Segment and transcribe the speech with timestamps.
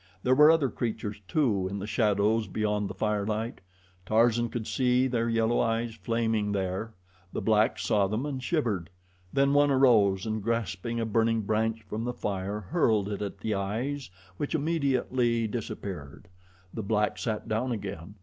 [0.23, 3.61] There were other creatures, too, in the shadows beyond the firelight.
[4.03, 6.95] Tarzan could see their yellow eyes flaming there.
[7.33, 8.89] The blacks saw them and shivered.
[9.31, 13.53] Then one arose and grasping a burning branch from the fire hurled it at the
[13.53, 16.27] eyes, which immediately disappeared.
[16.73, 18.15] The black sat down again.